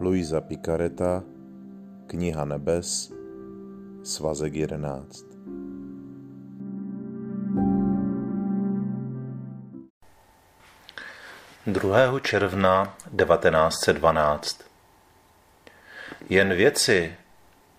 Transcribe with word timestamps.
Luisa 0.00 0.40
Picareta, 0.40 1.22
Kniha 2.06 2.44
nebes, 2.44 3.12
svazek 4.02 4.54
11. 4.54 5.24
Druhého 11.66 12.20
června 12.20 12.96
1912 13.16 14.64
Jen 16.28 16.54
věci, 16.54 17.14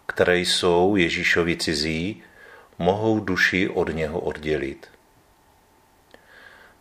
které 0.06 0.38
jsou 0.38 0.96
Ježíšovi 0.96 1.58
cizí, 1.58 2.24
mohou 2.78 3.20
duši 3.20 3.70
od 3.70 3.96
něho 3.96 4.20
oddělit. 4.20 4.88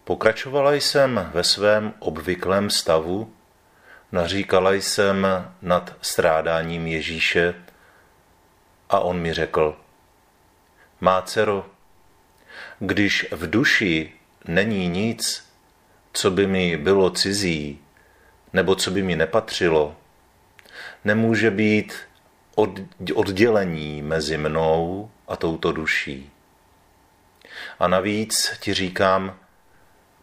Pokračovala 0.05 0.73
jsem 0.75 1.31
ve 1.35 1.45
svém 1.45 1.95
obvyklém 1.99 2.71
stavu, 2.71 3.33
naříkala 4.13 4.73
jsem 4.73 5.27
nad 5.63 5.97
strádáním 6.03 6.87
Ježíše 6.87 7.55
a 8.91 9.01
on 9.01 9.19
mi 9.19 9.35
řekl, 9.35 9.77
má 11.01 11.23
dcero, 11.23 11.67
když 12.79 13.27
v 13.31 13.51
duši 13.51 14.13
není 14.45 14.89
nic, 14.89 15.51
co 16.13 16.31
by 16.31 16.47
mi 16.47 16.77
bylo 16.77 17.11
cizí, 17.11 17.79
nebo 18.53 18.75
co 18.75 18.91
by 18.91 19.03
mi 19.03 19.17
nepatřilo, 19.17 19.97
nemůže 21.05 21.51
být 21.51 21.95
oddělení 23.15 24.03
mezi 24.03 24.37
mnou 24.39 25.11
a 25.29 25.37
touto 25.37 25.73
duší. 25.73 26.31
A 27.79 27.89
navíc 27.89 28.59
ti 28.61 28.75
říkám, 28.75 29.37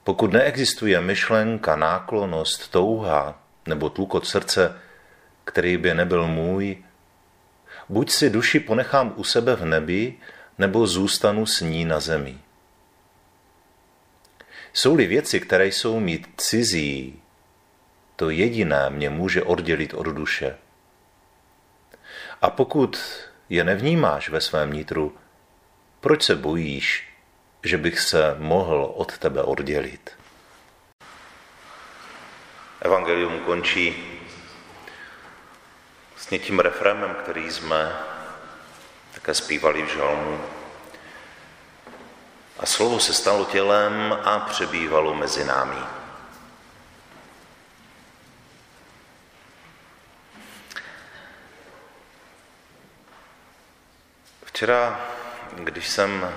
pokud 0.03 0.33
neexistuje 0.33 1.01
myšlenka, 1.01 1.75
náklonost, 1.75 2.71
touha 2.71 3.46
nebo 3.67 3.89
tlukot 3.89 4.27
srdce, 4.27 4.79
který 5.43 5.77
by 5.77 5.93
nebyl 5.93 6.27
můj, 6.27 6.83
buď 7.89 8.11
si 8.11 8.29
duši 8.29 8.59
ponechám 8.59 9.13
u 9.15 9.23
sebe 9.23 9.55
v 9.55 9.65
nebi, 9.65 10.13
nebo 10.57 10.87
zůstanu 10.87 11.45
s 11.45 11.61
ní 11.61 11.85
na 11.85 11.99
zemi. 11.99 12.37
Jsou-li 14.73 15.07
věci, 15.07 15.39
které 15.39 15.67
jsou 15.67 15.99
mít 15.99 16.27
cizí, 16.37 17.21
to 18.15 18.29
jediné 18.29 18.89
mě 18.89 19.09
může 19.09 19.43
oddělit 19.43 19.93
od 19.93 20.03
duše. 20.03 20.57
A 22.41 22.49
pokud 22.49 22.99
je 23.49 23.63
nevnímáš 23.63 24.29
ve 24.29 24.41
svém 24.41 24.73
nitru, 24.73 25.17
proč 25.99 26.23
se 26.23 26.35
bojíš, 26.35 27.09
že 27.63 27.77
bych 27.77 27.99
se 27.99 28.35
mohl 28.39 28.91
od 28.95 29.17
tebe 29.17 29.43
oddělit? 29.43 30.16
Evangelium 32.87 33.39
končí 33.39 34.19
s 36.17 36.25
tím 36.25 36.59
refrémem, 36.59 37.15
který 37.15 37.51
jsme 37.51 37.95
také 39.13 39.33
zpívali 39.33 39.83
v 39.83 39.95
žalmu. 39.95 40.41
A 42.59 42.65
slovo 42.65 42.99
se 42.99 43.13
stalo 43.13 43.45
tělem 43.45 44.17
a 44.23 44.39
přebývalo 44.39 45.13
mezi 45.13 45.45
námi. 45.45 45.77
Včera, 54.45 55.01
když 55.55 55.89
jsem 55.89 56.33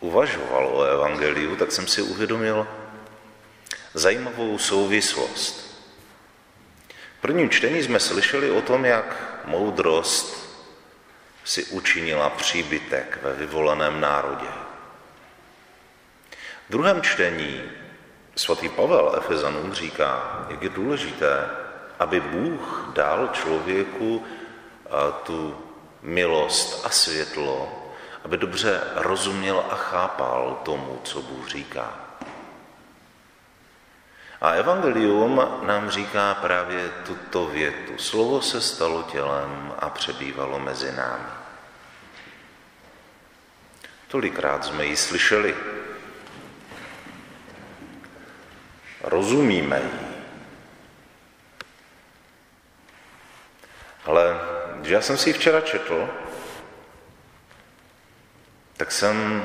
uvažoval 0.00 0.66
o 0.66 0.82
evangeliu, 0.82 1.56
tak 1.56 1.72
jsem 1.72 1.86
si 1.86 2.02
uvědomil 2.02 2.81
zajímavou 3.94 4.58
souvislost. 4.58 5.72
V 7.18 7.20
prvním 7.20 7.50
čtení 7.50 7.82
jsme 7.82 8.00
slyšeli 8.00 8.50
o 8.50 8.62
tom, 8.62 8.84
jak 8.84 9.40
moudrost 9.44 10.42
si 11.44 11.64
učinila 11.64 12.30
příbytek 12.30 13.18
ve 13.22 13.32
vyvoleném 13.32 14.00
národě. 14.00 14.48
V 16.68 16.72
druhém 16.72 17.02
čtení 17.02 17.62
svatý 18.36 18.68
Pavel 18.68 19.14
Efezanům 19.18 19.72
říká, 19.72 20.46
jak 20.50 20.62
je 20.62 20.68
důležité, 20.68 21.50
aby 21.98 22.20
Bůh 22.20 22.90
dal 22.94 23.28
člověku 23.32 24.24
tu 25.22 25.58
milost 26.02 26.86
a 26.86 26.90
světlo, 26.90 27.78
aby 28.24 28.36
dobře 28.36 28.80
rozuměl 28.94 29.64
a 29.70 29.74
chápal 29.74 30.60
tomu, 30.64 31.00
co 31.04 31.22
Bůh 31.22 31.48
říká. 31.48 31.94
A 34.42 34.50
evangelium 34.50 35.60
nám 35.62 35.90
říká 35.90 36.34
právě 36.34 36.88
tuto 36.88 37.46
větu. 37.46 37.98
Slovo 37.98 38.42
se 38.42 38.60
stalo 38.60 39.02
tělem 39.02 39.74
a 39.78 39.90
přebývalo 39.90 40.58
mezi 40.58 40.92
námi. 40.92 41.28
Tolikrát 44.08 44.64
jsme 44.64 44.86
ji 44.86 44.96
slyšeli. 44.96 45.56
Rozumíme 49.00 49.80
ji. 49.80 49.90
Ale 54.04 54.40
když 54.80 54.92
já 54.92 55.00
jsem 55.00 55.18
si 55.18 55.30
ji 55.30 55.32
včera 55.32 55.60
četl, 55.60 56.08
tak 58.76 58.92
jsem 58.92 59.42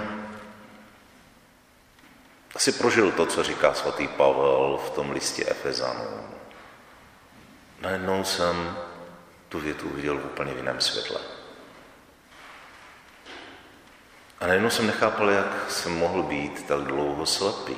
asi 2.58 2.72
prožil 2.72 3.12
to, 3.12 3.26
co 3.26 3.44
říká 3.44 3.74
svatý 3.74 4.08
Pavel 4.08 4.80
v 4.86 4.90
tom 4.90 5.12
listě 5.12 5.46
Efezanů. 5.48 6.30
Najednou 7.82 8.24
jsem 8.24 8.78
tu 9.50 9.60
větu 9.60 9.90
viděl 9.90 10.18
v 10.18 10.26
úplně 10.26 10.54
jiném 10.54 10.82
světle. 10.82 11.20
A 14.40 14.48
najednou 14.48 14.70
jsem 14.70 14.88
nechápal, 14.88 15.30
jak 15.30 15.72
jsem 15.72 15.98
mohl 15.98 16.24
být 16.24 16.68
tak 16.68 16.80
dlouho 16.80 17.26
slepý. 17.26 17.78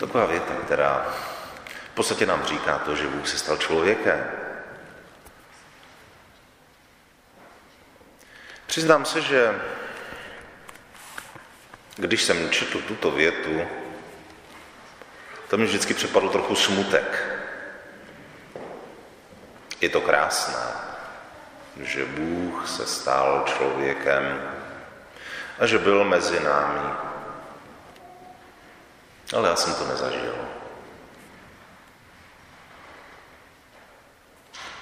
Taková 0.00 0.26
věta, 0.26 0.54
která 0.64 1.14
v 1.92 1.94
podstatě 1.94 2.26
nám 2.26 2.44
říká 2.44 2.78
to, 2.78 2.96
že 2.96 3.08
Bůh 3.08 3.28
se 3.28 3.38
stal 3.38 3.56
člověkem. 3.56 4.26
Přiznám 8.66 9.04
se, 9.04 9.20
že 9.20 9.60
když 11.96 12.22
jsem 12.22 12.50
četl 12.50 12.80
tuto 12.80 13.10
větu, 13.10 13.60
to 15.48 15.56
mi 15.56 15.64
vždycky 15.64 15.94
přepadl 15.94 16.28
trochu 16.28 16.54
smutek. 16.54 17.38
Je 19.80 19.88
to 19.88 20.00
krásné, 20.00 20.62
že 21.80 22.04
Bůh 22.04 22.68
se 22.68 22.86
stal 22.86 23.44
člověkem 23.46 24.52
a 25.58 25.66
že 25.66 25.78
byl 25.78 26.04
mezi 26.04 26.40
námi. 26.40 26.90
Ale 29.36 29.48
já 29.48 29.56
jsem 29.56 29.74
to 29.74 29.86
nezažil. 29.86 30.34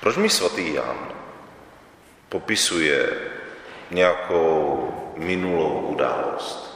Proč 0.00 0.16
mi 0.16 0.30
svatý 0.30 0.74
Jan 0.74 1.12
popisuje 2.28 3.30
nějakou 3.90 4.90
minulou 5.16 5.80
událost? 5.80 6.73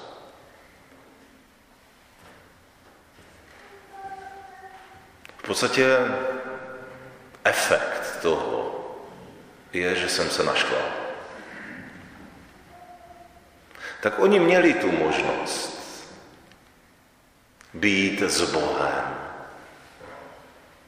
Podstatě 5.49 5.99
efekt 7.45 8.21
toho 8.23 8.85
je, 9.73 9.95
že 9.95 10.09
jsem 10.09 10.31
se 10.31 10.45
naštval. 10.45 10.83
Tak 14.01 14.19
oni 14.19 14.41
měli 14.41 14.75
tu 14.75 14.93
možnost 14.93 15.79
být 17.75 18.23
s 18.23 18.51
Bohem, 18.51 19.17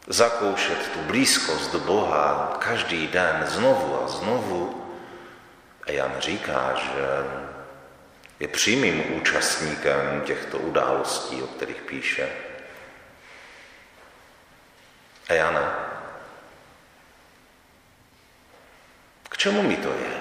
zakoušet 0.07 0.89
tu 0.93 0.99
blízkost 0.99 1.75
Boha 1.75 2.57
každý 2.61 3.09
den 3.09 3.45
znovu 3.49 4.05
a 4.05 4.09
znovu. 4.09 4.87
A 5.87 5.93
Jan 5.93 6.15
říká, 6.19 6.75
že 6.75 7.07
je 8.41 8.49
přímým 8.49 9.17
účastníkem 9.17 10.23
těchto 10.25 10.59
událostí, 10.59 11.43
o 11.43 11.47
kterých 11.47 11.83
píše. 11.83 12.50
A 15.31 15.35
já 15.35 15.51
ne. 15.51 15.69
K 19.29 19.37
čemu 19.37 19.63
mi 19.63 19.77
to 19.77 19.89
je? 19.89 20.15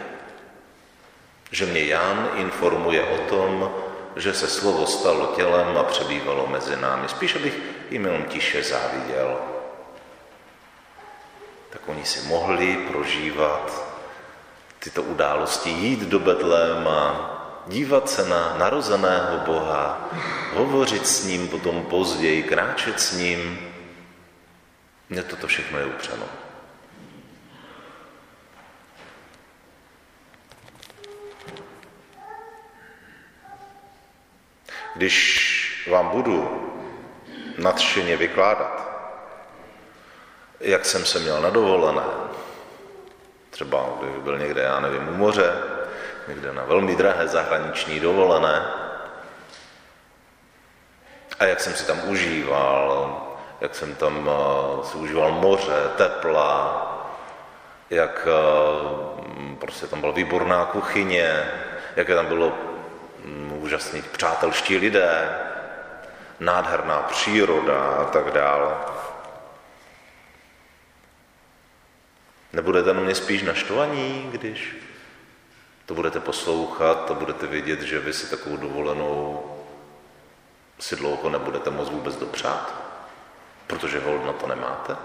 Že 1.51 1.65
mě 1.65 1.85
Jan 1.85 2.29
informuje 2.35 3.03
o 3.03 3.17
tom, 3.17 3.71
že 4.15 4.33
se 4.33 4.47
slovo 4.47 4.88
stalo 4.88 5.33
tělem 5.35 5.77
a 5.77 5.83
přebývalo 5.83 6.47
mezi 6.47 6.75
námi. 6.75 7.09
Spíš, 7.09 7.35
abych 7.35 7.57
jim 7.89 8.06
jenom 8.06 8.23
tiše 8.23 8.63
záviděl. 8.63 9.39
Tak 11.69 11.81
oni 11.85 12.06
si 12.06 12.27
mohli 12.27 12.77
prožívat 12.91 13.85
tyto 14.79 15.03
události, 15.03 15.69
jít 15.69 16.00
do 16.00 16.19
Betléma, 16.19 17.35
dívat 17.67 18.09
se 18.09 18.29
na 18.29 18.56
narozeného 18.57 19.38
Boha, 19.45 20.09
hovořit 20.53 21.07
s 21.07 21.23
ním 21.23 21.47
potom 21.47 21.85
později, 21.85 22.44
kráčet 22.44 23.00
s 23.00 23.11
ním, 23.11 23.69
Mně 25.09 25.23
toto 25.23 25.47
všechno 25.47 25.79
je 25.79 25.85
upřeno. 25.85 26.25
Když 34.95 35.88
vám 35.91 36.09
budu 36.09 36.65
nadšeně 37.57 38.17
vykládat, 38.17 38.89
jak 40.59 40.85
jsem 40.85 41.06
se 41.06 41.19
měl 41.19 41.41
na 41.41 41.50
dovolené, 41.50 42.03
třeba 43.50 43.89
kdyby 44.00 44.19
byl 44.19 44.38
někde, 44.38 44.61
já 44.61 44.79
nevím, 44.79 45.07
u 45.07 45.13
moře, 45.13 45.53
někde 46.27 46.53
na 46.53 46.63
velmi 46.63 46.95
drahé 46.95 47.27
zahraniční 47.27 48.00
dovolené, 48.00 48.65
a 51.39 51.45
jak 51.45 51.59
jsem 51.59 51.73
si 51.73 51.88
tam 51.88 52.09
užíval, 52.09 53.28
jak 53.61 53.75
jsem 53.75 53.95
tam 53.95 54.29
si 54.83 54.97
užíval 54.97 55.31
moře, 55.31 55.91
tepla, 55.97 56.85
jak 57.89 58.27
uh, 58.27 59.56
prostě 59.56 59.88
tam 59.88 60.01
byla 60.01 60.11
výborná 60.11 60.65
kuchyně, 60.65 61.51
jaké 61.95 62.15
tam 62.15 62.25
bylo 62.25 62.47
um, 63.25 63.53
úžasní 63.61 64.01
přátelští 64.01 64.77
lidé, 64.77 65.38
nádherná 66.39 67.01
příroda 67.01 67.81
a 67.81 68.06
tak 68.06 68.31
dále. 68.31 68.75
Nebudete 72.53 72.94
na 72.94 73.01
mě 73.01 73.15
spíš 73.15 73.44
naštvaní, 73.44 74.29
když 74.31 74.75
to 75.85 75.94
budete 75.94 76.19
poslouchat 76.19 77.11
a 77.11 77.13
budete 77.13 77.47
vědět, 77.47 77.81
že 77.81 78.00
vy 78.00 78.13
si 78.13 78.29
takovou 78.29 78.57
dovolenou 78.57 79.44
si 80.79 80.95
dlouho 80.95 81.29
nebudete 81.29 81.69
moc 81.69 81.89
vůbec 81.89 82.15
dopřát, 82.15 82.88
protože 83.69 84.00
hold 84.00 84.25
na 84.25 84.33
to 84.33 84.48
nemáte? 84.48 84.98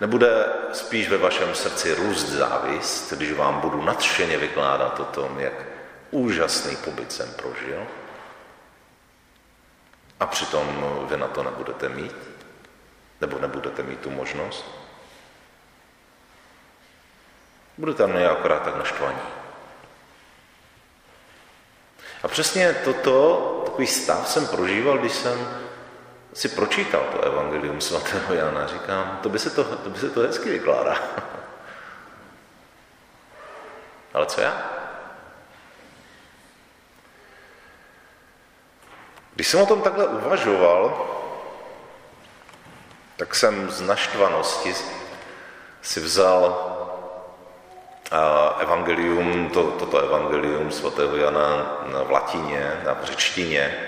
Nebude 0.00 0.46
spíš 0.72 1.08
ve 1.08 1.18
vašem 1.18 1.54
srdci 1.54 1.94
růst 1.94 2.26
závist, 2.26 3.12
když 3.12 3.32
vám 3.32 3.60
budu 3.60 3.82
nadšeně 3.82 4.38
vykládat 4.38 5.00
o 5.00 5.04
tom, 5.04 5.40
jak 5.40 5.52
úžasný 6.10 6.76
pobyt 6.76 7.12
jsem 7.12 7.32
prožil? 7.32 7.86
A 10.20 10.26
přitom 10.26 10.86
vy 11.10 11.16
na 11.16 11.26
to 11.26 11.42
nebudete 11.42 11.88
mít? 11.88 12.16
Nebo 13.20 13.38
nebudete 13.38 13.82
mít 13.82 14.00
tu 14.00 14.10
možnost? 14.10 14.64
Budete 17.78 18.06
na 18.06 18.30
akorát 18.30 18.62
tak 18.62 18.76
naštvaní. 18.76 19.26
A 22.22 22.28
přesně 22.28 22.74
toto, 22.84 23.62
takový 23.64 23.86
stav 23.86 24.28
jsem 24.28 24.46
prožíval, 24.46 24.98
když 24.98 25.12
jsem 25.12 25.65
si 26.36 26.48
pročítal 26.48 27.00
to 27.12 27.20
evangelium 27.24 27.80
svatého 27.80 28.34
Jana. 28.34 28.66
Říkám, 28.66 29.18
to 29.22 29.28
by 29.28 29.38
se 29.38 29.50
to, 29.50 29.64
to, 29.64 29.90
by 29.90 29.98
se 29.98 30.10
to 30.10 30.20
hezky 30.20 30.50
vykládá. 30.50 30.94
Ale 34.14 34.26
co 34.26 34.40
já? 34.40 34.70
Když 39.34 39.48
jsem 39.48 39.60
o 39.60 39.66
tom 39.66 39.82
takhle 39.82 40.06
uvažoval, 40.06 41.08
tak 43.16 43.34
jsem 43.34 43.70
z 43.70 43.80
naštvanosti 43.80 44.74
si 45.82 46.00
vzal 46.00 46.72
evangelium, 48.58 49.50
to, 49.50 49.70
toto 49.70 49.98
evangelium 49.98 50.72
svatého 50.72 51.16
Jana 51.16 51.76
v 52.04 52.10
latině, 52.10 52.80
na 52.84 52.98
řečtině. 53.02 53.85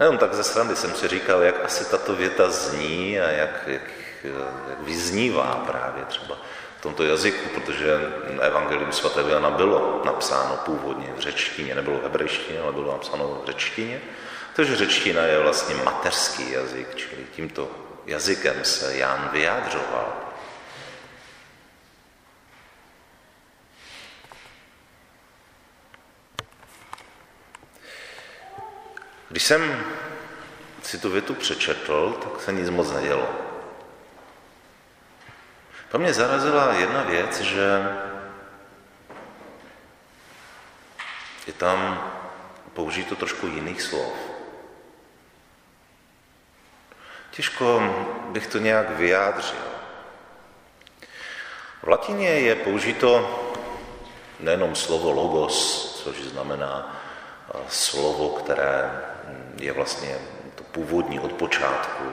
Jenom 0.00 0.18
tak 0.18 0.34
ze 0.34 0.44
srandy 0.44 0.76
jsem 0.76 0.94
si 0.94 1.08
říkal, 1.08 1.42
jak 1.42 1.64
asi 1.64 1.84
tato 1.84 2.16
věta 2.16 2.50
zní 2.50 3.20
a 3.20 3.28
jak, 3.30 3.50
jak, 3.66 3.82
jak 4.68 4.80
vyznívá 4.80 5.64
právě 5.66 6.04
třeba 6.04 6.38
v 6.78 6.82
tomto 6.82 7.02
jazyku, 7.02 7.48
protože 7.60 8.00
evangelium 8.40 8.92
svatého 8.92 9.28
Jana 9.28 9.50
bylo 9.50 10.02
napsáno 10.04 10.56
původně 10.64 11.12
v 11.16 11.20
řečtině, 11.20 11.74
nebylo 11.74 11.98
v 11.98 12.02
hebrejštině, 12.02 12.60
ale 12.60 12.72
bylo 12.72 12.92
napsáno 12.92 13.42
v 13.42 13.46
řečtině. 13.46 14.00
Takže 14.56 14.76
řečtina 14.76 15.22
je 15.22 15.38
vlastně 15.38 15.74
mateřský 15.84 16.52
jazyk, 16.52 16.94
čili 16.94 17.26
tímto 17.32 17.70
jazykem 18.06 18.56
se 18.64 18.96
Jan 18.96 19.30
vyjádřoval. 19.32 20.25
Když 29.28 29.42
jsem 29.42 29.84
si 30.82 30.98
tu 30.98 31.10
větu 31.10 31.34
přečetl, 31.34 32.12
tak 32.22 32.42
se 32.42 32.52
nic 32.52 32.70
moc 32.70 32.92
nedělo. 32.92 33.28
To 35.90 35.98
mě 35.98 36.14
zarazila 36.14 36.72
jedna 36.72 37.02
věc, 37.02 37.40
že 37.40 37.82
je 41.46 41.52
tam 41.52 42.10
použito 42.74 43.16
trošku 43.16 43.46
jiných 43.46 43.82
slov. 43.82 44.12
Těžko 47.30 47.82
bych 48.28 48.46
to 48.46 48.58
nějak 48.58 48.90
vyjádřil. 48.90 49.66
V 51.82 51.88
latině 51.88 52.28
je 52.28 52.54
použito 52.54 53.42
nejenom 54.40 54.74
slovo 54.74 55.10
logos, 55.10 55.56
což 56.04 56.16
znamená 56.16 57.02
slovo, 57.68 58.28
které 58.28 59.02
je 59.56 59.72
vlastně 59.72 60.18
to 60.54 60.64
původní 60.64 61.20
od 61.20 61.32
počátku. 61.32 62.04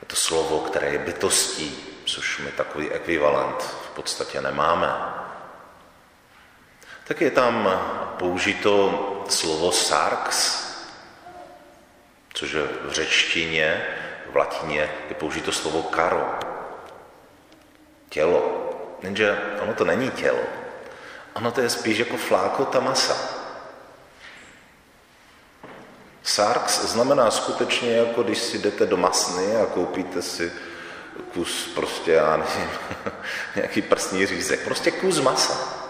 Je 0.00 0.06
to 0.06 0.16
slovo, 0.16 0.60
které 0.60 0.88
je 0.88 0.98
bytostí, 0.98 1.76
což 2.06 2.38
my 2.38 2.50
takový 2.50 2.90
ekvivalent 2.90 3.62
v 3.62 3.90
podstatě 3.94 4.40
nemáme. 4.40 4.94
Tak 7.04 7.20
je 7.20 7.30
tam 7.30 7.68
použito 8.18 9.24
slovo 9.28 9.72
sarx, 9.72 10.62
což 12.34 12.52
je 12.52 12.62
v 12.62 12.92
řečtině, 12.92 13.86
v 14.32 14.36
latině 14.36 14.90
je 15.08 15.14
použito 15.14 15.52
slovo 15.52 15.82
karo, 15.82 16.38
tělo. 18.08 18.68
Jenže 19.02 19.38
ono 19.62 19.74
to 19.74 19.84
není 19.84 20.10
tělo. 20.10 20.42
Ono 21.32 21.52
to 21.52 21.60
je 21.60 21.70
spíš 21.70 21.98
jako 21.98 22.16
flákota 22.16 22.80
masa. 22.80 23.41
Sarx 26.22 26.84
znamená 26.84 27.30
skutečně, 27.30 27.96
jako 27.96 28.22
když 28.22 28.38
si 28.38 28.58
jdete 28.58 28.86
do 28.86 28.96
masny 28.96 29.56
a 29.56 29.66
koupíte 29.66 30.22
si 30.22 30.52
kus 31.34 31.70
prostě, 31.74 32.12
já 32.12 32.36
nevím, 32.36 32.70
nějaký 33.56 33.82
prstní 33.82 34.26
řízek, 34.26 34.64
prostě 34.64 34.90
kus 34.90 35.20
masa. 35.20 35.82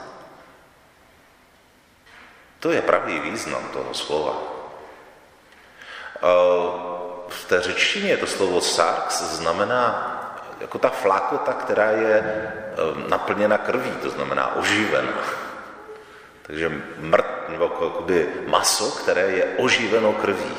To 2.61 2.71
je 2.71 2.83
pravý 2.83 3.21
význam 3.21 3.69
toho 3.73 3.95
slova. 3.95 4.39
V 7.29 7.45
té 7.49 7.61
řečtině 7.61 8.17
to 8.17 8.27
slovo 8.27 8.61
sarx 8.61 9.23
znamená 9.23 10.09
jako 10.61 10.79
ta 10.79 10.89
flakota, 10.89 11.53
která 11.53 11.91
je 11.91 12.23
eh, 12.23 13.09
naplněna 13.09 13.59
krví, 13.59 13.91
to 14.03 14.11
znamená 14.11 14.57
oživena. 14.57 15.13
Takže 16.43 16.73
mrt, 16.99 17.49
nebo 17.49 17.65
jakoby 17.65 18.29
maso, 18.47 18.91
které 18.91 19.23
je 19.23 19.45
oživeno 19.57 20.13
krví. 20.13 20.55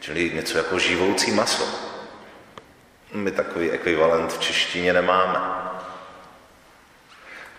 Čili 0.00 0.30
něco 0.30 0.58
jako 0.58 0.78
živoucí 0.78 1.30
maso. 1.30 1.64
My 3.12 3.30
takový 3.30 3.70
ekvivalent 3.70 4.32
v 4.32 4.40
češtině 4.40 4.92
nemáme. 4.92 5.40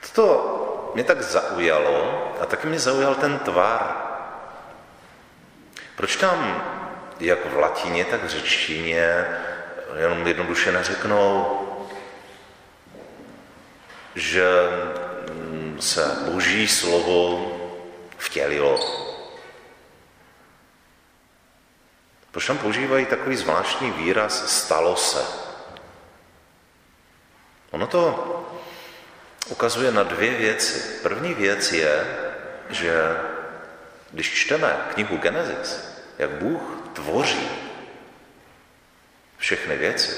Toto 0.01 0.91
mě 0.93 1.03
tak 1.03 1.21
zaujalo 1.21 2.33
a 2.41 2.45
taky 2.45 2.67
mě 2.67 2.79
zaujal 2.79 3.15
ten 3.15 3.39
tvar. 3.39 3.95
Proč 5.95 6.15
tam, 6.15 6.63
jak 7.19 7.45
v 7.45 7.57
latině, 7.57 8.05
tak 8.05 8.23
v 8.23 8.27
řečtině, 8.27 9.25
jenom 9.97 10.27
jednoduše 10.27 10.71
neřeknou, 10.71 11.59
že 14.15 14.51
se 15.81 16.17
boží 16.31 16.67
slovo 16.67 17.51
vtělilo. 18.17 18.79
Proč 22.31 22.47
tam 22.47 22.57
používají 22.57 23.05
takový 23.05 23.35
zvláštní 23.35 23.91
výraz 23.91 24.51
stalo 24.51 24.95
se? 24.95 25.25
Ono 27.71 27.87
to 27.87 28.27
ukazuje 29.49 29.91
na 29.91 30.03
dvě 30.03 30.31
věci. 30.37 30.99
První 31.03 31.33
věc 31.33 31.71
je, 31.71 32.17
že 32.69 33.17
když 34.11 34.33
čteme 34.33 34.77
knihu 34.93 35.17
Genesis, 35.17 35.97
jak 36.17 36.29
Bůh 36.29 36.61
tvoří 36.93 37.49
všechny 39.37 39.77
věci, 39.77 40.17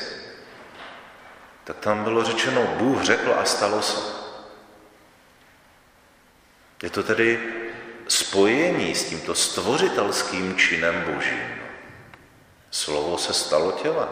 tak 1.64 1.78
tam 1.78 2.04
bylo 2.04 2.24
řečeno, 2.24 2.64
Bůh 2.78 3.04
řekl 3.04 3.36
a 3.40 3.46
stalo 3.46 3.82
se. 3.82 4.23
Je 6.84 6.90
to 6.90 7.04
tedy 7.04 7.40
spojení 8.08 8.96
s 8.96 9.04
tímto 9.04 9.36
stvořitelským 9.36 10.56
činem 10.58 11.16
božím. 11.16 11.64
Slovo 12.72 13.18
se 13.18 13.34
stalo 13.34 13.72
tělem. 13.72 14.10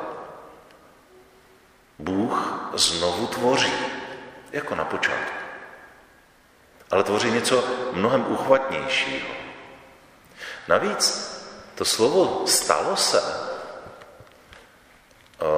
Bůh 2.00 2.70
znovu 2.74 3.28
tvoří, 3.28 3.74
jako 4.52 4.76
na 4.76 4.86
počátku. 4.86 5.36
Ale 6.92 7.04
tvoří 7.04 7.32
něco 7.32 7.64
mnohem 7.94 8.26
uchvatnějšího. 8.28 9.28
Navíc 10.68 11.32
to 11.76 11.86
slovo 11.86 12.48
stalo 12.48 12.96
se, 12.96 13.22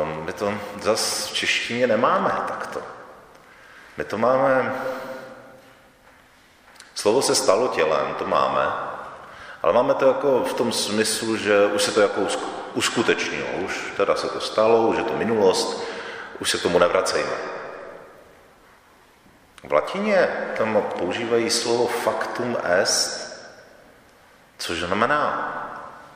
um, 0.01 0.25
my 0.25 0.34
to 0.34 0.53
zase 0.82 1.29
v 1.29 1.34
češtině 1.34 1.88
nemáme 1.88 2.32
takto. 2.48 2.82
My 3.98 4.03
to 4.03 4.17
máme, 4.17 4.75
slovo 7.03 7.22
se 7.22 7.36
stalo 7.36 7.67
tělem, 7.67 8.15
to 8.15 8.27
máme, 8.27 8.74
ale 9.63 9.74
máme 9.74 9.93
to 9.93 10.07
jako 10.07 10.43
v 10.43 10.53
tom 10.53 10.72
smyslu, 10.72 11.38
že 11.38 11.65
už 11.65 11.83
se 11.83 11.91
to 11.91 12.01
jako 12.01 12.22
uskutečnilo, 12.74 13.48
už 13.65 13.93
teda 13.98 14.15
se 14.15 14.27
to 14.27 14.39
stalo, 14.39 14.88
už 14.88 14.98
je 14.98 15.03
to 15.03 15.13
minulost, 15.13 15.83
už 16.39 16.50
se 16.50 16.57
k 16.57 16.62
tomu 16.62 16.79
nevracejme. 16.79 17.36
V 19.63 19.74
latině 19.74 20.27
tam 20.57 20.83
používají 21.00 21.50
slovo 21.50 21.88
factum 21.88 22.57
est, 22.63 23.36
což 24.57 24.79
znamená 24.79 25.24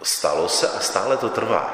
stalo 0.04 0.50
se 0.50 0.70
a 0.70 0.80
stále 0.80 1.18
to 1.18 1.30
trvá. 1.30 1.74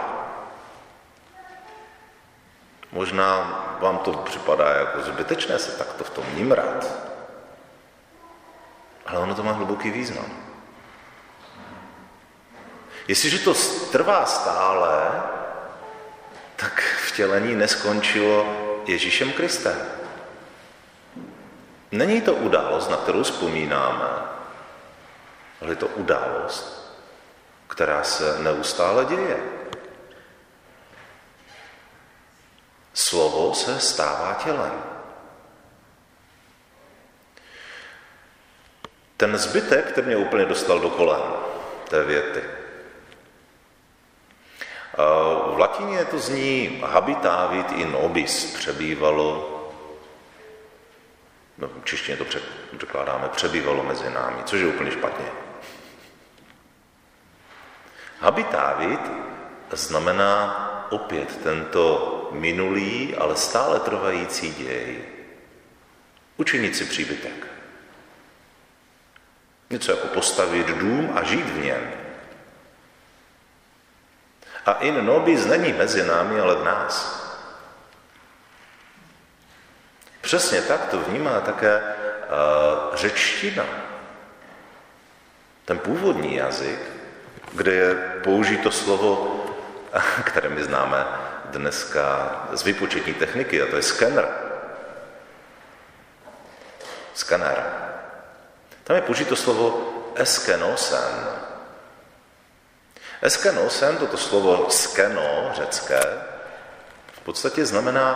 Možná 2.91 3.59
vám 3.81 3.97
to 3.97 4.11
připadá 4.11 4.69
jako 4.69 5.01
zbytečné 5.01 5.59
se 5.59 5.71
takto 5.71 6.03
v 6.03 6.09
tom 6.09 6.25
nímrat, 6.35 7.12
ale 9.13 9.21
ono 9.21 9.35
to 9.35 9.43
má 9.43 9.51
hluboký 9.51 9.91
význam. 9.91 10.25
Jestliže 13.07 13.39
to 13.39 13.53
trvá 13.91 14.25
stále, 14.25 15.21
tak 16.55 16.81
vtělení 16.81 17.55
neskončilo 17.55 18.45
Ježíšem 18.85 19.33
Kristem. 19.33 19.77
Není 21.91 22.21
to 22.21 22.33
událost, 22.33 22.89
na 22.89 22.97
kterou 22.97 23.23
vzpomínáme, 23.23 24.09
ale 25.61 25.71
je 25.71 25.75
to 25.75 25.87
událost, 25.87 26.97
která 27.67 28.03
se 28.03 28.39
neustále 28.39 29.05
děje. 29.05 29.37
Slovo 32.93 33.53
se 33.53 33.79
stává 33.79 34.33
tělem. 34.43 34.92
Ten 39.23 39.37
zbytek, 39.37 39.85
který 39.85 40.07
mě 40.07 40.17
úplně 40.17 40.45
dostal 40.45 40.79
do 40.79 40.89
kolen 40.89 41.21
té 41.89 42.03
věty. 42.03 42.41
V 45.53 45.55
latině 45.57 46.05
to 46.05 46.19
zní 46.19 46.83
habitavit 46.85 47.71
in 47.71 47.91
nobis, 47.91 48.55
přebývalo, 48.57 49.49
no, 51.57 51.67
v 51.67 51.85
češtině 51.85 52.17
to 52.17 52.25
překládáme, 52.77 53.29
přebývalo 53.29 53.83
mezi 53.83 54.09
námi, 54.09 54.43
což 54.45 54.59
je 54.59 54.67
úplně 54.67 54.91
špatně. 54.91 55.25
Habitavit 58.19 59.01
znamená 59.71 60.87
opět 60.89 61.37
tento 61.43 62.29
minulý, 62.31 63.15
ale 63.15 63.35
stále 63.35 63.79
trvající 63.79 64.53
děj. 64.53 65.05
Učinit 66.37 66.75
si 66.75 66.85
příbytek. 66.85 67.52
Něco 69.73 69.91
jako 69.91 70.07
postavit 70.07 70.67
dům 70.67 71.11
a 71.15 71.23
žít 71.23 71.49
v 71.49 71.63
něm. 71.63 71.91
A 74.65 74.71
in 74.73 75.05
nobis 75.05 75.45
není 75.45 75.73
mezi 75.73 76.03
námi, 76.05 76.39
ale 76.39 76.55
v 76.55 76.63
nás. 76.63 77.23
Přesně 80.21 80.61
tak 80.61 80.85
to 80.85 80.99
vnímá 80.99 81.39
také 81.39 81.81
uh, 81.81 82.95
řečtina. 82.95 83.65
Ten 85.65 85.79
původní 85.79 86.35
jazyk, 86.35 86.79
kde 87.53 87.73
je 87.73 87.95
použito 88.23 88.71
slovo, 88.71 89.45
které 90.23 90.49
my 90.49 90.63
známe 90.63 91.05
dneska 91.45 92.35
z 92.51 92.63
vypočetní 92.63 93.13
techniky, 93.13 93.61
a 93.61 93.65
to 93.65 93.75
je 93.75 93.81
skener. 93.81 94.27
Skener. 97.13 97.92
Tam 98.83 98.95
je 98.95 99.01
použito 99.01 99.35
slovo 99.35 99.93
eskenosen. 100.15 101.27
Eskenosen, 103.21 103.97
toto 103.97 104.17
slovo 104.17 104.69
skeno, 104.69 105.51
řecké, 105.53 105.99
v 107.13 107.19
podstatě 107.23 107.65
znamená, 107.65 108.11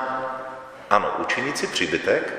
ano, 0.90 1.16
učinit 1.20 1.58
si 1.58 1.68
příbytek, 1.68 2.34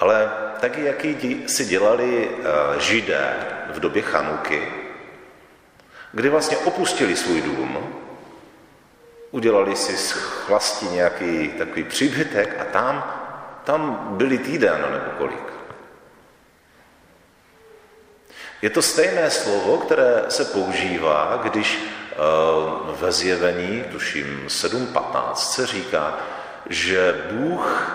ale 0.00 0.30
taky, 0.60 0.84
jaký 0.84 1.44
si 1.48 1.64
dělali 1.64 2.30
eh, 2.30 2.80
židé 2.80 3.36
v 3.72 3.80
době 3.80 4.02
Chanuky, 4.02 4.72
kdy 6.12 6.28
vlastně 6.28 6.56
opustili 6.56 7.16
svůj 7.16 7.42
dům, 7.42 8.00
udělali 9.30 9.76
si 9.76 9.96
z 9.96 10.12
chlasti 10.12 10.86
nějaký 10.86 11.48
takový 11.48 11.84
příbytek 11.84 12.60
a 12.60 12.64
tam, 12.64 13.20
tam 13.64 14.08
byli 14.10 14.38
týden 14.38 14.86
nebo 14.92 15.10
kolik. 15.18 15.54
Je 18.64 18.70
to 18.70 18.82
stejné 18.82 19.30
slovo, 19.30 19.78
které 19.78 20.24
se 20.28 20.44
používá, 20.44 21.40
když 21.42 21.78
eh, 21.78 22.16
ve 22.96 23.12
zjevení, 23.12 23.84
tuším 23.92 24.46
7.15, 24.46 25.34
se 25.34 25.66
říká, 25.66 26.18
že 26.66 27.24
Bůh 27.30 27.92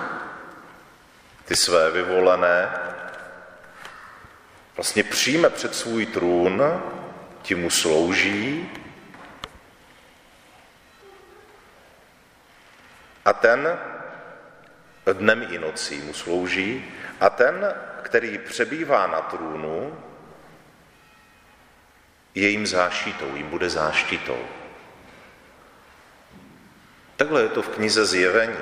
ty 1.46 1.56
své 1.56 1.92
vyvolené 1.92 2.70
vlastně 4.76 5.04
přijme 5.04 5.50
před 5.50 5.76
svůj 5.76 6.06
trůn, 6.06 6.64
ti 7.42 7.56
mu 7.56 7.70
slouží. 7.70 8.70
A 13.26 13.34
ten 13.34 13.80
dnem 15.14 15.48
i 15.50 15.58
nocí 15.58 16.02
mu 16.02 16.14
slouží. 16.14 16.86
A 17.20 17.30
ten, 17.30 17.74
který 18.02 18.38
přebývá 18.38 19.08
na 19.08 19.22
trůnu, 19.22 20.04
je 22.36 22.50
jim 22.50 22.68
záštitou, 22.68 23.36
jim 23.36 23.50
bude 23.50 23.70
záštitou. 23.70 24.38
Takhle 27.16 27.42
je 27.42 27.50
to 27.50 27.62
v 27.62 27.70
knize 27.70 28.06
Zjevení 28.06 28.58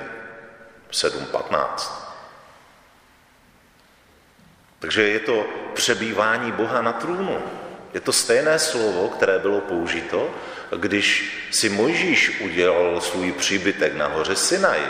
7.15. 0.91 1.91
Takže 4.79 5.03
je 5.03 5.19
to 5.19 5.45
přebývání 5.73 6.51
Boha 6.51 6.81
na 6.81 6.93
trůnu. 6.93 7.41
Je 7.93 7.99
to 7.99 8.13
stejné 8.13 8.59
slovo, 8.59 9.09
které 9.09 9.39
bylo 9.39 9.61
použito, 9.61 10.35
když 10.77 11.37
si 11.51 11.69
Mojžíš 11.69 12.39
udělal 12.39 13.01
svůj 13.01 13.31
příbytek 13.31 13.95
na 13.95 14.07
hoře 14.07 14.35
Sinaj. 14.35 14.81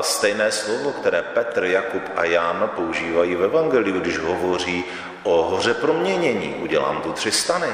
Stejné 0.00 0.52
slovo, 0.52 0.92
které 0.92 1.22
Petr, 1.22 1.64
Jakub 1.64 2.02
a 2.16 2.24
Jan 2.24 2.70
používají 2.74 3.34
v 3.34 3.42
Evangeliu, 3.42 4.00
když 4.00 4.18
hovoří 4.18 4.84
o 5.24 5.42
hoře 5.42 5.74
proměnění. 5.74 6.54
Udělám 6.54 7.02
tu 7.02 7.12
tři 7.12 7.32
stany. 7.32 7.68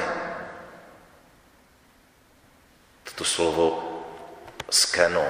Toto 3.03 3.23
slovo 3.23 3.83
skeno. 4.69 5.25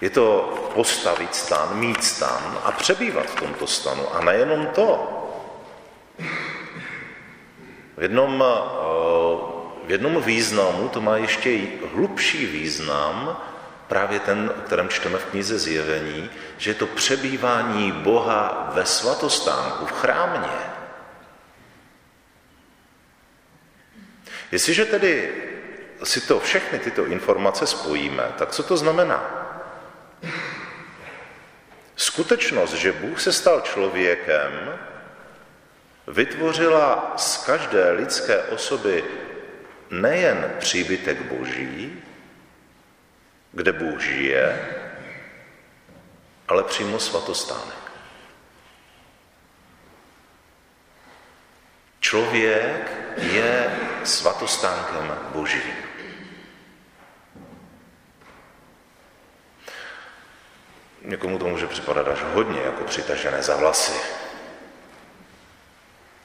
Je 0.00 0.10
to 0.10 0.54
postavit 0.74 1.34
stan, 1.34 1.78
mít 1.78 2.04
stan 2.04 2.58
a 2.64 2.72
přebývat 2.72 3.26
v 3.26 3.40
tomto 3.40 3.66
stanu. 3.66 4.14
A 4.14 4.24
nejenom 4.24 4.66
to. 4.66 5.10
V 7.96 8.02
jednom, 8.02 8.44
eh, 8.44 8.60
v 9.86 9.90
jednom 9.90 10.22
významu 10.22 10.88
to 10.88 11.00
má 11.00 11.16
ještě 11.16 11.58
hlubší 11.94 12.46
význam, 12.46 13.40
právě 13.88 14.20
ten, 14.20 14.52
o 14.56 14.60
kterém 14.60 14.88
čteme 14.88 15.18
v 15.18 15.24
knize 15.24 15.58
Zjevení, 15.58 16.30
že 16.58 16.70
je 16.70 16.74
to 16.74 16.86
přebývání 16.86 17.92
Boha 17.92 18.70
ve 18.74 18.86
svatostánku, 18.86 19.86
v 19.86 19.92
chrámě. 19.92 20.52
Jestliže 24.52 24.84
tedy 24.84 25.32
si 26.04 26.20
to 26.20 26.40
všechny 26.40 26.78
tyto 26.78 27.06
informace 27.06 27.66
spojíme, 27.66 28.32
tak 28.38 28.50
co 28.50 28.62
to 28.62 28.76
znamená? 28.76 29.44
Skutečnost, 31.96 32.72
že 32.72 32.92
Bůh 32.92 33.20
se 33.20 33.32
stal 33.32 33.60
člověkem, 33.60 34.78
vytvořila 36.06 37.14
z 37.16 37.36
každé 37.36 37.90
lidské 37.90 38.38
osoby 38.38 39.04
nejen 39.90 40.52
příbytek 40.58 41.22
boží, 41.22 42.02
kde 43.54 43.72
Bůh 43.72 44.00
žije, 44.00 44.68
ale 46.48 46.62
přímo 46.64 46.98
svatostánek. 47.00 47.84
Člověk 52.00 52.92
je 53.16 53.80
svatostánkem 54.04 55.18
Božím. 55.32 55.74
Někomu 61.02 61.38
to 61.38 61.46
může 61.46 61.66
připadat 61.66 62.08
až 62.08 62.18
hodně, 62.22 62.60
jako 62.60 62.84
přitažené 62.84 63.42
za 63.42 63.56
vlasy. 63.56 64.00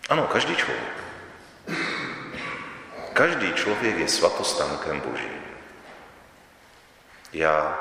Ano, 0.10 0.28
každý 0.28 0.56
člověk. 0.56 1.04
Každý 3.14 3.54
člověk 3.54 3.98
je 3.98 4.08
svatostánkem 4.08 5.00
Božím. 5.00 5.49
Já, 7.34 7.80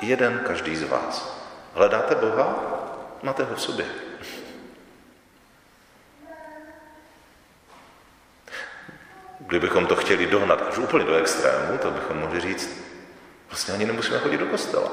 jeden 0.00 0.38
každý 0.46 0.76
z 0.76 0.82
vás. 0.82 1.40
Hledáte 1.74 2.14
Boha? 2.14 2.54
Máte 3.22 3.44
ho 3.44 3.54
v 3.54 3.62
sobě. 3.62 3.86
Kdybychom 9.40 9.86
to 9.86 9.96
chtěli 9.96 10.26
dohnat 10.26 10.62
až 10.68 10.78
úplně 10.78 11.04
do 11.04 11.16
extrému, 11.16 11.78
to 11.78 11.90
bychom 11.90 12.16
mohli 12.16 12.40
říct, 12.40 12.70
vlastně 13.48 13.74
ani 13.74 13.84
nemusíme 13.84 14.18
chodit 14.18 14.38
do 14.38 14.46
kostela. 14.46 14.90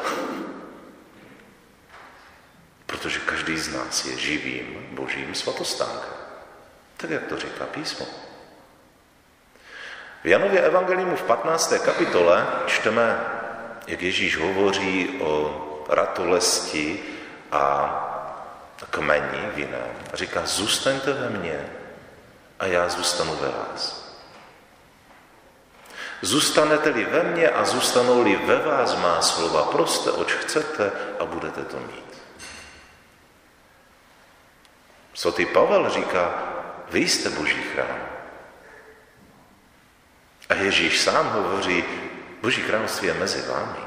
Protože 2.85 3.19
každý 3.19 3.57
z 3.57 3.73
nás 3.75 4.05
je 4.05 4.17
živým 4.17 4.87
božím 4.91 5.35
svatostánkem. 5.35 6.13
Tak 6.97 7.09
jak 7.09 7.23
to 7.23 7.37
říká 7.37 7.65
písmo. 7.65 8.05
V 10.23 10.25
Janově 10.25 10.61
evangeliumu 10.61 11.15
v 11.15 11.23
15. 11.23 11.73
kapitole 11.85 12.47
čteme, 12.67 13.19
jak 13.87 14.01
Ježíš 14.01 14.37
hovoří 14.37 15.19
o 15.21 15.59
ratolesti 15.89 16.99
a 17.51 17.99
kmeni 18.89 19.49
jiném. 19.55 19.95
A 20.13 20.17
říká, 20.17 20.45
zůstaňte 20.45 21.13
ve 21.13 21.29
mně 21.29 21.69
a 22.59 22.65
já 22.65 22.89
zůstanu 22.89 23.35
ve 23.35 23.47
vás. 23.49 24.03
Zůstanete-li 26.21 27.05
ve 27.05 27.23
mně 27.23 27.49
a 27.49 27.65
zůstanou-li 27.65 28.35
ve 28.35 28.59
vás 28.59 28.95
má 28.95 29.21
slova, 29.21 29.63
proste, 29.63 30.11
oč 30.11 30.33
chcete 30.33 30.91
a 31.19 31.25
budete 31.25 31.63
to 31.63 31.77
mít. 31.79 32.13
Svatý 35.13 35.45
Pavel 35.45 35.89
říká, 35.89 36.43
vy 36.89 36.99
jste 36.99 37.29
boží 37.29 37.63
chrám. 37.73 37.99
A 40.49 40.53
Ježíš 40.53 41.01
sám 41.01 41.29
hovoří, 41.29 41.83
boží 42.43 42.61
království 42.61 43.07
je 43.07 43.13
mezi 43.13 43.41
vámi. 43.41 43.79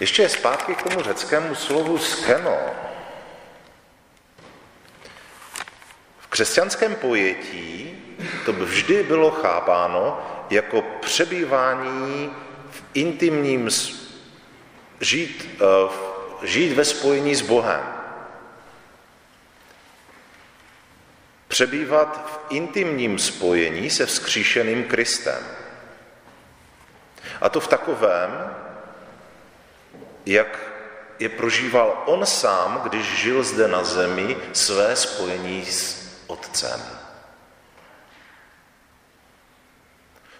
Ještě 0.00 0.28
zpátky 0.28 0.74
k 0.74 0.82
tomu 0.82 1.02
řeckému 1.02 1.54
slovu 1.54 1.98
skeno. 1.98 2.58
V 6.18 6.26
křesťanském 6.26 6.94
pojetí 6.94 7.98
to 8.44 8.52
vždy 8.52 9.02
bylo 9.02 9.30
chápáno 9.30 10.26
jako 10.50 10.82
přebývání 11.00 12.30
v 12.70 12.82
intimním, 12.94 13.68
žít, 15.00 15.60
eh, 15.60 16.46
žít 16.46 16.72
ve 16.72 16.84
spojení 16.84 17.34
s 17.34 17.42
Bohem. 17.42 17.93
Přebývat 21.54 22.26
v 22.26 22.52
intimním 22.54 23.18
spojení 23.18 23.90
se 23.90 24.06
vzkříšeným 24.06 24.84
Kristem. 24.84 25.38
A 27.40 27.48
to 27.48 27.60
v 27.60 27.68
takovém, 27.68 28.56
jak 30.26 30.58
je 31.18 31.28
prožíval 31.28 32.02
on 32.06 32.26
sám, 32.26 32.80
když 32.82 33.06
žil 33.06 33.42
zde 33.42 33.68
na 33.68 33.84
zemi 33.84 34.36
své 34.52 34.96
spojení 34.96 35.66
s 35.66 36.10
Otcem. 36.26 36.82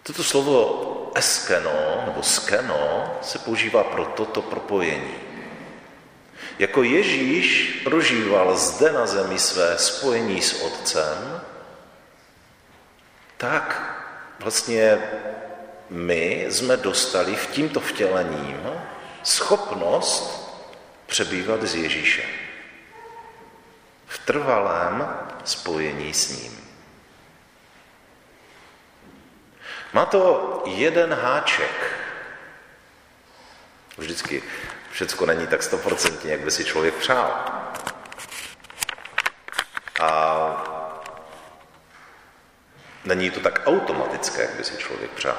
Toto 0.03 0.25
slovo 0.25 1.13
eskeno 1.15 2.03
nebo 2.07 2.23
skeno 2.23 3.15
se 3.23 3.39
používá 3.39 3.85
pro 3.85 4.05
toto 4.05 4.43
propojení. 4.43 5.15
Jako 6.59 6.83
Ježíš 6.83 7.81
prožíval 7.85 8.57
zde 8.57 8.93
na 8.93 9.07
zemi 9.07 9.39
své 9.39 9.79
spojení 9.79 10.43
s 10.43 10.63
Otcem, 10.63 11.41
tak 13.37 13.83
vlastně 14.39 14.99
my 15.91 16.47
jsme 16.49 16.77
dostali 16.77 17.37
v 17.37 17.47
tímto 17.47 17.81
vtělením 17.81 18.61
schopnost 19.23 20.45
přebývat 21.07 21.63
s 21.63 21.75
Ježíšem. 21.75 22.31
V 24.07 24.19
trvalém 24.19 25.09
spojení 25.45 26.15
s 26.15 26.29
ním. 26.29 26.65
Má 29.93 30.07
to 30.07 30.63
jeden 30.67 31.15
háček. 31.15 31.97
Vždycky 33.99 34.43
všecko 34.95 35.27
není 35.27 35.47
tak 35.47 35.63
stoprocentně, 35.63 36.33
jak 36.33 36.41
by 36.41 36.51
si 36.51 36.65
člověk 36.65 36.95
přál. 36.95 37.45
A 40.01 40.11
není 43.05 43.31
to 43.31 43.41
tak 43.41 43.63
automatické, 43.67 44.43
jak 44.43 44.55
by 44.55 44.65
si 44.65 44.77
člověk 44.77 45.11
přál. 45.11 45.39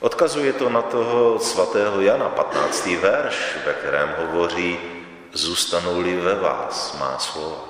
Odkazuje 0.00 0.52
to 0.52 0.70
na 0.70 0.82
toho 0.82 1.38
svatého 1.38 2.00
Jana, 2.00 2.28
15. 2.28 2.86
verš, 2.86 3.56
ve 3.66 3.74
kterém 3.74 4.14
hovoří, 4.18 4.78
zůstanou-li 5.32 6.16
ve 6.16 6.34
vás 6.34 6.98
má 6.98 7.18
slova. 7.18 7.64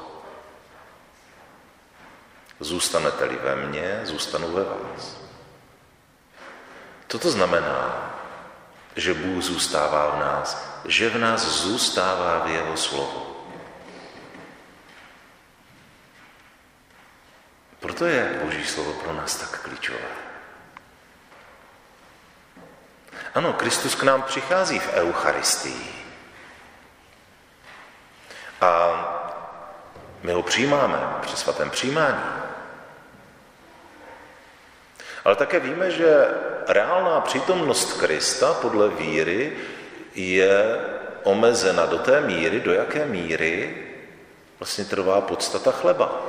Zůstanete-li 2.61 3.37
ve 3.37 3.57
mně, 3.57 4.01
zůstanu 4.05 4.53
ve 4.53 4.65
vás. 4.65 5.17
Co 7.09 7.19
to 7.19 7.31
znamená, 7.31 8.18
že 8.99 9.15
Bůh 9.15 9.43
zůstává 9.43 10.11
v 10.11 10.19
nás, 10.19 10.67
že 10.85 11.11
v 11.11 11.19
nás 11.19 11.47
zůstává 11.47 12.39
v 12.39 12.51
jeho 12.51 12.77
slovu. 12.77 13.37
Proto 17.81 18.07
je 18.07 18.41
Boží 18.45 18.67
slovo 18.67 18.93
pro 18.93 19.13
nás 19.13 19.35
tak 19.37 19.63
klíčové. 19.63 20.09
Ano, 23.35 23.53
Kristus 23.53 23.95
k 23.95 24.03
nám 24.03 24.23
přichází 24.23 24.79
v 24.79 24.93
Eucharistii. 24.93 26.05
A 28.61 28.71
my 30.23 30.33
ho 30.33 30.43
přijímáme 30.43 30.99
při 31.21 31.37
svatém 31.37 31.71
přijímání. 31.71 32.48
Ale 35.29 35.37
také 35.37 35.61
víme, 35.61 35.91
že 35.91 36.09
reálná 36.67 37.21
přítomnost 37.21 38.01
Krista 38.01 38.55
podle 38.55 38.89
víry 38.89 39.57
je 40.15 40.81
omezena 41.23 41.87
do 41.87 41.99
té 41.99 42.21
míry, 42.21 42.61
do 42.61 42.73
jaké 42.73 43.07
míry 43.07 43.87
vlastně 44.59 44.85
trvá 44.85 45.21
podstata 45.21 45.73
chleba. 45.73 46.21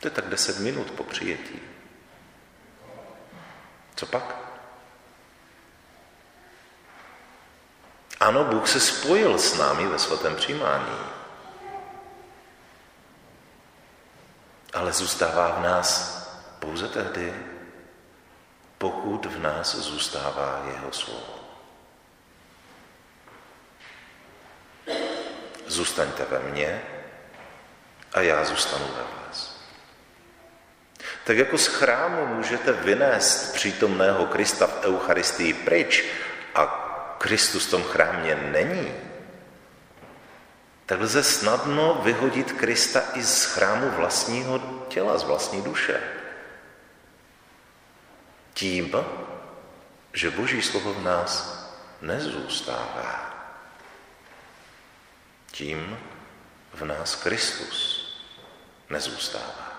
To 0.00 0.06
je 0.06 0.10
tak 0.10 0.28
10 0.28 0.58
minut 0.58 0.90
po 0.90 1.04
přijetí. 1.04 1.60
Co 3.94 4.06
pak? 4.06 4.36
Ano, 8.20 8.44
Bůh 8.44 8.68
se 8.68 8.80
spojil 8.80 9.38
s 9.38 9.58
námi 9.58 9.86
ve 9.86 9.98
svatém 9.98 10.36
přijímání. 10.36 10.98
Ale 14.72 14.92
zůstává 14.92 15.48
v 15.48 15.62
nás 15.62 16.20
pouze 16.58 16.88
tehdy, 16.88 17.53
pokud 18.84 19.26
v 19.26 19.40
nás 19.40 19.76
zůstává 19.76 20.62
jeho 20.74 20.92
slovo. 20.92 21.34
Zůstaňte 25.66 26.24
ve 26.24 26.38
mně 26.38 26.82
a 28.12 28.20
já 28.20 28.44
zůstanu 28.44 28.84
ve 28.84 29.02
vás. 29.02 29.56
Tak 31.24 31.36
jako 31.36 31.58
z 31.58 31.66
chrámu 31.66 32.26
můžete 32.26 32.72
vynést 32.72 33.54
přítomného 33.54 34.26
Krista 34.26 34.66
v 34.66 34.84
Eucharistii 34.84 35.52
pryč 35.54 36.04
a 36.54 36.66
Kristus 37.18 37.66
v 37.66 37.70
tom 37.70 37.82
chrámě 37.82 38.34
není, 38.52 38.94
tak 40.86 41.00
lze 41.00 41.22
snadno 41.22 42.00
vyhodit 42.04 42.52
Krista 42.52 43.02
i 43.14 43.22
z 43.22 43.44
chrámu 43.44 43.90
vlastního 43.90 44.84
těla, 44.88 45.18
z 45.18 45.24
vlastní 45.24 45.62
duše. 45.62 46.23
Tím, 48.54 48.94
že 50.12 50.30
Boží 50.30 50.62
slovo 50.62 50.94
v 50.94 51.02
nás 51.02 51.60
nezůstává. 52.00 53.34
Tím 55.50 55.98
v 56.74 56.84
nás 56.84 57.16
Kristus 57.16 58.04
nezůstává. 58.90 59.74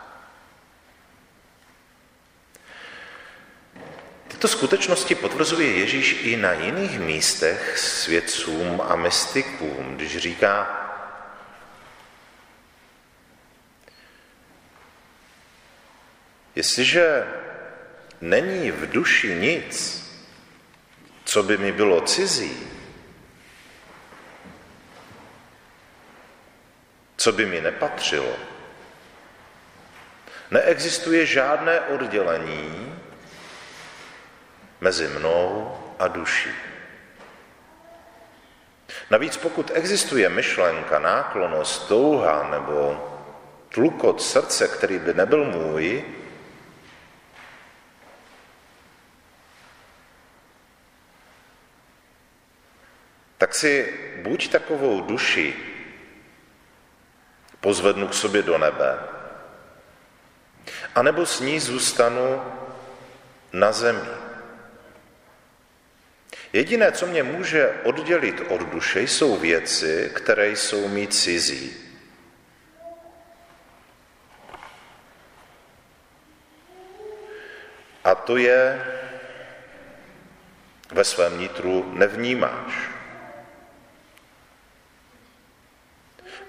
Tyto 4.28 4.48
skutečnosti 4.48 5.16
potvrzuje 5.16 5.78
Ježíš 5.78 6.18
i 6.22 6.38
na 6.38 6.52
jiných 6.54 7.00
místech 7.00 7.78
svědcům 7.78 8.82
a 8.90 8.96
mystikům, 8.96 9.96
když 9.96 10.18
říká, 10.18 10.82
jestliže 16.56 17.28
není 18.22 18.72
v 18.72 18.90
duši 18.90 19.36
nic, 19.36 20.06
co 21.26 21.44
by 21.44 21.58
mi 21.58 21.72
bylo 21.72 22.02
cizí, 22.02 22.58
co 27.18 27.32
by 27.32 27.46
mi 27.46 27.62
nepatřilo, 27.62 28.36
neexistuje 30.52 31.26
žádné 31.26 31.82
oddělení 31.82 33.00
mezi 34.82 35.08
mnou 35.08 35.78
a 36.00 36.08
duší. 36.08 36.50
Navíc 39.12 39.38
pokud 39.38 39.72
existuje 39.74 40.30
myšlenka, 40.30 41.00
náklonost, 41.00 41.88
touha 41.88 42.48
nebo 42.52 43.12
tlukot 43.70 44.22
srdce, 44.22 44.68
který 44.68 45.00
by 45.00 45.14
nebyl 45.14 45.46
můj, 45.46 46.04
si 53.56 53.94
buď 54.22 54.52
takovou 54.52 55.02
duši 55.02 55.56
pozvednu 57.60 58.08
k 58.08 58.14
sobě 58.14 58.44
do 58.44 58.58
nebe, 58.58 59.00
anebo 60.96 61.26
s 61.26 61.40
ní 61.40 61.60
zůstanu 61.60 62.44
na 63.54 63.72
zemi. 63.72 64.10
Jediné, 66.54 66.92
co 66.92 67.08
mě 67.08 67.24
může 67.24 67.74
oddělit 67.84 68.42
od 68.50 68.62
duše, 68.62 69.02
jsou 69.02 69.38
věci, 69.38 70.12
které 70.16 70.50
jsou 70.50 70.88
mi 70.88 71.08
cizí. 71.08 71.74
A 78.04 78.16
to 78.16 78.38
je 78.38 78.86
ve 80.92 81.04
svém 81.04 81.40
nitru 81.40 81.92
nevnímáš. 81.98 82.95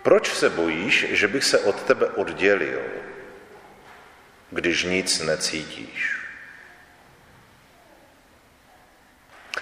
Proč 0.07 0.35
se 0.35 0.51
bojíš, 0.51 1.07
že 1.11 1.29
bych 1.29 1.45
se 1.45 1.59
od 1.59 1.83
tebe 1.83 2.07
oddělil, 2.07 2.83
když 4.51 4.85
nic 4.85 5.21
necítíš? 5.21 6.17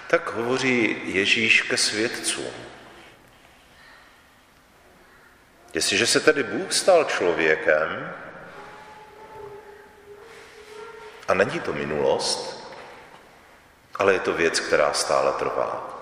Tak 0.07 0.33
hovoří 0.33 1.01
Ježíš 1.03 1.61
ke 1.61 1.77
svědcům. 1.77 2.53
Jestliže 5.73 6.07
se 6.07 6.19
tedy 6.19 6.43
Bůh 6.43 6.73
stal 6.73 7.03
člověkem, 7.03 8.13
a 11.27 11.33
není 11.33 11.59
to 11.59 11.73
minulost, 11.73 12.71
ale 13.95 14.13
je 14.13 14.19
to 14.19 14.33
věc, 14.33 14.59
která 14.59 14.93
stále 14.93 15.33
trvá. 15.33 15.99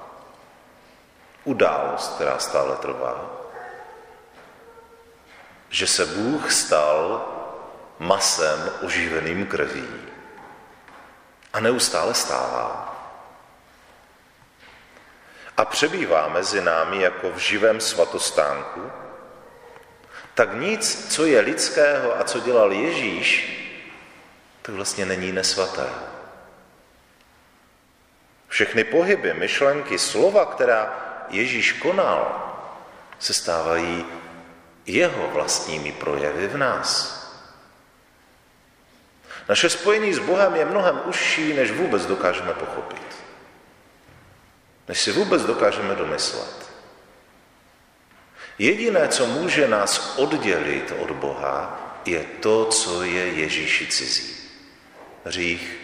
Událost, 1.44 2.16
která 2.16 2.40
stále 2.40 2.76
trvá. 2.76 3.43
Že 5.74 5.88
se 5.88 6.06
Bůh 6.06 6.52
stal 6.52 7.26
masem 8.00 8.70
oživeným 8.82 9.46
krví. 9.46 9.90
A 11.54 11.60
neustále 11.60 12.14
stává. 12.14 12.94
A 15.58 15.66
přebývá 15.66 16.28
mezi 16.28 16.62
námi 16.62 17.02
jako 17.02 17.30
v 17.30 17.38
živém 17.38 17.82
svatostánku, 17.82 18.92
tak 20.34 20.54
nic, 20.54 21.14
co 21.14 21.26
je 21.26 21.40
lidského 21.40 22.20
a 22.20 22.24
co 22.24 22.40
dělal 22.40 22.72
Ježíš, 22.72 23.30
to 24.62 24.72
vlastně 24.72 25.06
není 25.06 25.32
nesvaté. 25.32 25.90
Všechny 28.48 28.84
pohyby, 28.84 29.34
myšlenky, 29.34 30.00
slova, 30.00 30.46
která 30.46 30.94
Ježíš 31.30 31.72
konal, 31.72 32.50
se 33.20 33.34
stávají 33.34 34.06
jeho 34.86 35.30
vlastními 35.34 35.92
projevy 35.92 36.48
v 36.48 36.58
nás. 36.58 37.24
Naše 39.50 39.70
spojení 39.70 40.14
s 40.14 40.20
Bohem 40.20 40.56
je 40.56 40.66
mnohem 40.66 41.02
užší, 41.06 41.54
než 41.54 41.72
vůbec 41.72 42.06
dokážeme 42.06 42.54
pochopit 42.54 43.24
než 44.88 45.02
si 45.02 45.12
vůbec 45.12 45.44
dokážeme 45.44 45.96
domyslet. 45.96 46.74
Jediné, 48.60 49.08
co 49.08 49.26
může 49.26 49.68
nás 49.68 50.18
oddělit 50.18 50.94
od 51.00 51.12
Boha, 51.12 51.80
je 52.06 52.26
to, 52.40 52.66
co 52.66 53.04
je 53.04 53.28
Ježíši 53.28 53.88
cizí. 53.88 54.36
Hřích, 55.26 55.78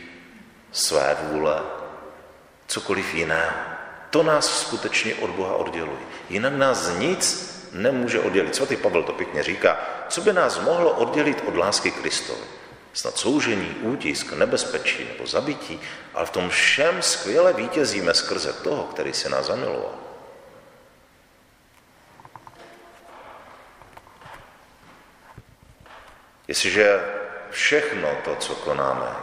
své 0.71 1.17
vůle, 1.21 1.61
cokoliv 2.67 3.13
jiného. 3.13 3.57
To 4.09 4.23
nás 4.23 4.61
skutečně 4.61 5.15
od 5.15 5.29
Boha 5.29 5.55
odděluje. 5.55 5.99
Jinak 6.29 6.53
nás 6.53 6.91
nic 6.97 7.49
nemůže 7.71 8.19
oddělit. 8.19 8.55
Svatý 8.55 8.75
Pavel 8.75 9.03
to 9.03 9.13
pěkně 9.13 9.43
říká. 9.43 9.77
Co 10.09 10.21
by 10.21 10.33
nás 10.33 10.59
mohlo 10.59 10.91
oddělit 10.91 11.43
od 11.47 11.55
lásky 11.55 11.91
Kristovi? 11.91 12.59
snad 12.93 13.17
soužení, 13.17 13.75
útisk, 13.81 14.33
nebezpečí 14.33 15.05
nebo 15.05 15.27
zabití, 15.27 15.81
ale 16.13 16.25
v 16.25 16.29
tom 16.29 16.49
všem 16.49 17.01
skvěle 17.01 17.53
vítězíme 17.53 18.13
skrze 18.13 18.53
toho, 18.53 18.83
který 18.83 19.13
se 19.13 19.29
nás 19.29 19.45
zamiloval. 19.45 19.95
Jestliže 26.47 26.99
všechno 27.49 28.09
to, 28.25 28.35
co 28.35 28.55
konáme, 28.55 29.15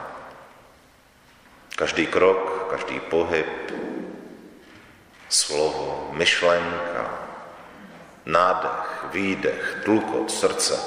každý 1.76 2.06
krok, 2.06 2.66
každý 2.70 3.00
pohyb, 3.00 3.72
slovo, 5.28 6.10
myšlenka, 6.12 6.95
nádech, 8.26 9.04
výdech, 9.12 9.80
tlukot 9.84 10.30
srdce, 10.30 10.80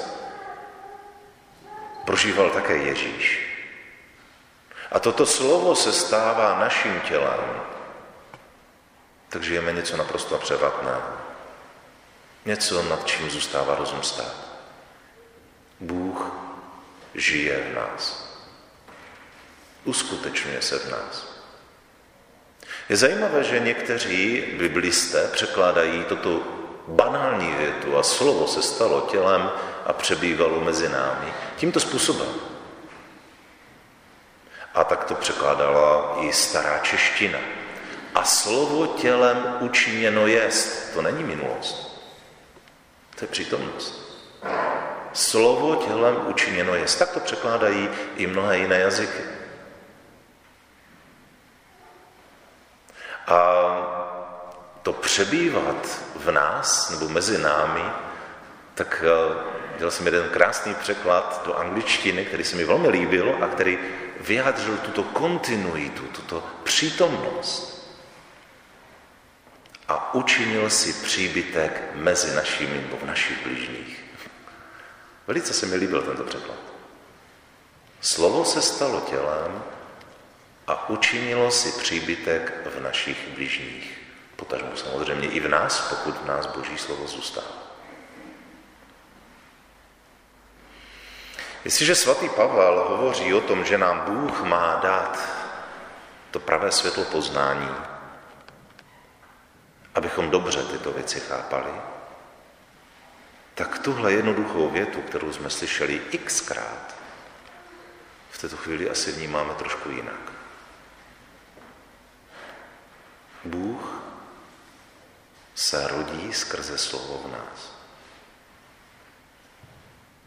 prožíval 2.04 2.50
také 2.50 2.76
Ježíš. 2.76 3.46
A 4.92 4.98
toto 4.98 5.26
slovo 5.26 5.74
se 5.74 5.92
stává 5.92 6.58
naším 6.58 7.00
tělem, 7.00 7.62
tak 9.28 9.42
žijeme 9.42 9.72
něco 9.72 9.96
naprosto 9.96 10.38
převatného. 10.38 11.12
Něco, 12.44 12.82
nad 12.82 13.06
čím 13.06 13.30
zůstává 13.30 13.74
rozum 13.74 14.02
stát. 14.02 14.36
Bůh 15.80 16.32
žije 17.14 17.70
v 17.70 17.74
nás. 17.74 18.30
Uskutečňuje 19.84 20.62
se 20.62 20.78
v 20.78 20.90
nás. 20.90 21.40
Je 22.88 22.96
zajímavé, 22.96 23.44
že 23.44 23.60
někteří 23.60 24.44
biblisté 24.58 25.28
překládají 25.28 26.04
toto 26.04 26.59
banální 26.88 27.52
větu 27.52 27.98
a 27.98 28.02
slovo 28.02 28.46
se 28.46 28.62
stalo 28.62 29.00
tělem 29.00 29.50
a 29.86 29.92
přebývalo 29.92 30.60
mezi 30.60 30.88
námi 30.88 31.32
tímto 31.56 31.80
způsobem. 31.80 32.28
A 34.74 34.84
tak 34.84 35.04
to 35.04 35.14
překládala 35.14 36.16
i 36.20 36.32
stará 36.32 36.78
čeština. 36.78 37.38
A 38.14 38.24
slovo 38.24 38.86
tělem 38.86 39.56
učiněno 39.60 40.26
jest. 40.26 40.94
To 40.94 41.02
není 41.02 41.24
minulost. 41.24 42.02
To 43.18 43.24
je 43.24 43.28
přítomnost. 43.28 44.00
Slovo 45.12 45.76
tělem 45.76 46.26
učiněno 46.26 46.74
jest. 46.74 46.98
Tak 46.98 47.10
to 47.10 47.20
překládají 47.20 47.88
i 48.16 48.26
mnohé 48.26 48.58
jiné 48.58 48.78
jazyky. 48.78 49.22
A 53.26 53.99
to 54.82 54.92
přebývat 54.92 56.02
v 56.16 56.30
nás 56.30 56.90
nebo 56.90 57.08
mezi 57.08 57.38
námi, 57.38 57.82
tak 58.74 59.04
Dělal 59.80 59.90
jsem 59.90 60.06
jeden 60.06 60.28
krásný 60.28 60.74
překlad 60.74 61.42
do 61.46 61.54
angličtiny, 61.54 62.24
který 62.24 62.44
se 62.44 62.56
mi 62.56 62.64
velmi 62.64 62.88
líbil 62.88 63.38
a 63.44 63.48
který 63.48 63.78
vyjádřil 64.20 64.76
tuto 64.76 65.02
kontinuitu, 65.02 66.02
tuto 66.02 66.46
přítomnost. 66.62 67.90
A 69.88 70.14
učinil 70.14 70.70
si 70.70 70.92
příbytek 70.92 71.82
mezi 71.94 72.34
našimi 72.34 72.80
nebo 72.80 72.96
v 72.96 73.06
našich 73.06 73.46
blížních. 73.46 74.04
Velice 75.26 75.52
se 75.52 75.66
mi 75.66 75.76
líbil 75.76 76.02
tento 76.02 76.24
překlad. 76.24 76.58
Slovo 78.00 78.44
se 78.44 78.62
stalo 78.62 79.00
tělem 79.00 79.62
a 80.66 80.88
učinilo 80.88 81.50
si 81.50 81.80
příbytek 81.80 82.52
v 82.76 82.80
našich 82.80 83.28
blížních. 83.34 83.98
Potažmo 84.40 84.76
samozřejmě 84.76 85.28
i 85.28 85.40
v 85.40 85.48
nás, 85.48 85.88
pokud 85.88 86.16
v 86.16 86.26
nás 86.26 86.46
Boží 86.46 86.78
slovo 86.78 87.06
zůstává. 87.06 87.60
Jestliže 91.64 91.94
svatý 91.94 92.28
Pavel 92.28 92.86
hovoří 92.88 93.34
o 93.34 93.40
tom, 93.40 93.64
že 93.64 93.78
nám 93.78 94.00
Bůh 94.00 94.42
má 94.42 94.80
dát 94.82 95.28
to 96.30 96.40
pravé 96.40 96.72
světlo 96.72 97.04
poznání, 97.04 97.74
abychom 99.94 100.30
dobře 100.30 100.64
tyto 100.64 100.92
věci 100.92 101.20
chápali, 101.20 101.72
tak 103.54 103.78
tuhle 103.78 104.12
jednoduchou 104.12 104.70
větu, 104.70 105.02
kterou 105.02 105.32
jsme 105.32 105.50
slyšeli 105.50 106.00
xkrát, 106.24 106.96
v 108.30 108.38
této 108.38 108.56
chvíli 108.56 108.90
asi 108.90 109.12
vnímáme 109.12 109.54
trošku 109.54 109.90
jinak. 109.90 110.32
Bůh 113.44 114.00
se 115.70 115.88
rodí 115.88 116.32
skrze 116.32 116.78
slovo 116.78 117.22
v 117.28 117.32
nás. 117.32 117.72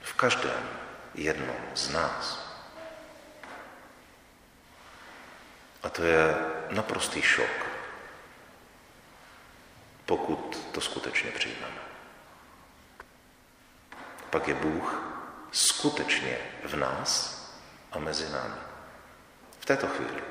V 0.01 0.13
každém 0.13 0.69
jednom 1.15 1.55
z 1.75 1.89
nás. 1.89 2.39
A 5.83 5.89
to 5.89 6.03
je 6.03 6.35
naprostý 6.69 7.21
šok, 7.21 7.67
pokud 10.05 10.67
to 10.71 10.81
skutečně 10.81 11.31
přijmeme. 11.31 11.81
Pak 14.29 14.47
je 14.47 14.55
Bůh 14.55 15.03
skutečně 15.51 16.37
v 16.63 16.75
nás 16.75 17.43
a 17.91 17.99
mezi 17.99 18.29
námi. 18.29 18.61
V 19.59 19.65
této 19.65 19.87
chvíli. 19.87 20.23